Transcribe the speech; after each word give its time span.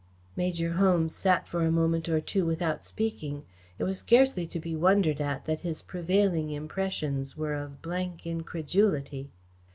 Major 0.35 0.71
Holmes 0.71 1.13
sat 1.13 1.47
for 1.47 1.61
a 1.63 1.69
moment 1.71 2.09
or 2.09 2.19
two 2.19 2.43
without 2.43 2.83
speaking. 2.83 3.45
It 3.77 3.83
was 3.83 3.99
scarcely 3.99 4.47
to 4.47 4.59
be 4.59 4.75
wondered 4.75 5.21
at 5.21 5.45
that 5.45 5.59
his 5.59 5.83
prevailing 5.83 6.49
impressions 6.49 7.37
were 7.37 7.53
of 7.53 7.83
blank 7.83 8.25
incredulity. 8.25 9.29